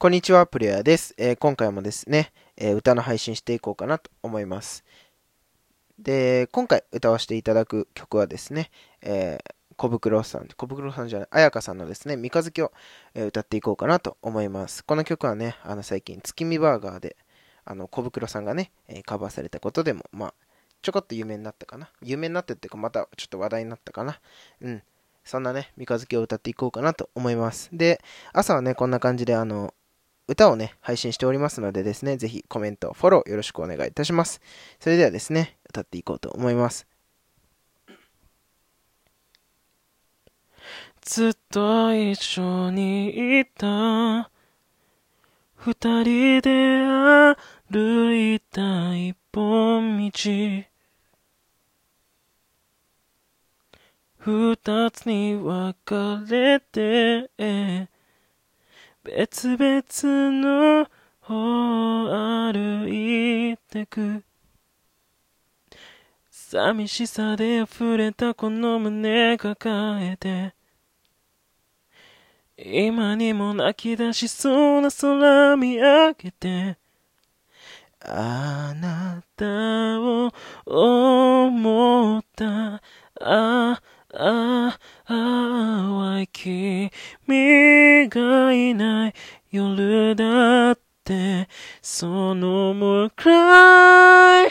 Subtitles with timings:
[0.00, 1.14] こんにちは、プレイヤーです。
[1.18, 4.82] えー今回もですね、えー歌の配信していこうかなと思います。
[5.98, 8.70] で、今回歌わせていただく曲はですね、
[9.02, 12.72] えー小袋さん、小袋さんじゃない、彩香さんのですね、三日月を、
[13.14, 14.82] え歌っていこうかなと思います。
[14.86, 17.18] この曲はね、あの最近、月見バーガーで、
[17.66, 20.34] あの小袋さんがね、えカバーされたことでも、まあ、
[20.80, 21.90] ちょこっと有名になったかな。
[22.00, 24.18] 有名になってっていうか、またちょっと話題になったかな。
[24.62, 24.82] うん。
[25.24, 27.68] そんなね、三日月を歌っていこうかなと思います。
[27.74, 28.00] で、
[28.32, 29.74] 朝はね、こんな感じで、あの、
[30.30, 34.40] 歌をね、配信しておりますのでですね、ぜひコメント、フォローよろしくお願いいたします。
[34.78, 36.86] それではですね、歌っていこうと思います。
[41.00, 44.30] ずっと一緒にいた
[45.56, 46.84] 二人で
[47.68, 50.10] 歩いた一本道
[54.18, 57.30] 二つに分かれて
[59.02, 60.86] 別々の
[61.20, 64.22] 方歩いてく。
[66.30, 70.54] 寂しさで溢れたこの胸抱えて。
[72.58, 76.76] 今にも泣き出しそうな空見上げて。
[78.04, 80.30] あなたを
[80.66, 82.82] 思った。
[83.22, 83.80] あ
[88.08, 89.14] がいない
[89.50, 91.48] 夜だって。
[91.82, 94.50] その向かい。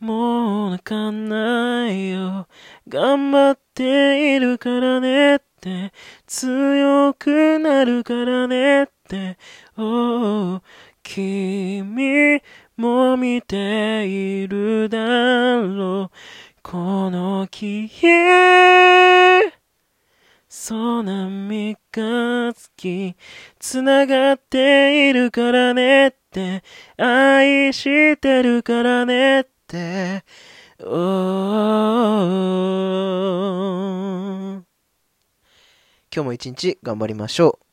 [0.00, 2.46] もう泣かないよ。
[2.88, 5.92] 頑張っているからねって。
[6.26, 9.36] 強くなるからねって、
[9.76, 10.62] おう
[11.02, 12.40] 君
[12.76, 14.98] も見ているだ
[15.60, 16.16] ろう。
[16.62, 19.52] この木へ、
[20.48, 23.16] そうな三日月、
[23.58, 26.62] つながっているからねって、
[26.96, 30.22] 愛してるからねって、
[30.78, 30.86] お
[36.14, 37.69] 今日も一日頑張りましょう。